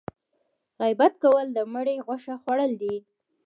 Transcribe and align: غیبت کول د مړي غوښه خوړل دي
غیبت 0.79 1.13
کول 1.23 1.47
د 1.53 1.59
مړي 1.73 1.95
غوښه 2.05 2.35
خوړل 2.41 2.71
دي 2.81 2.95